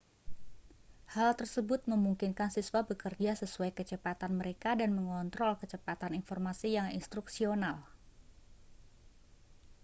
hal 1.13 1.31
tersebut 1.41 1.81
memungkinkan 1.91 2.49
siswa 2.55 2.81
bekerja 2.89 3.31
sesuai 3.41 3.69
kecepatan 3.77 4.31
mereka 4.39 4.69
dan 4.79 4.89
mengontrol 4.97 5.53
kecepatan 5.61 6.11
informasi 6.19 6.67
yang 6.77 6.87
instruksional 6.99 7.77